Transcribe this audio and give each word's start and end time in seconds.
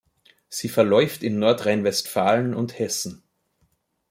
Sie 0.49 0.67
verläuft 0.67 1.21
in 1.21 1.37
Nordrhein-Westfalen 1.37 2.55
und 2.55 2.79
Hessen. 2.79 3.21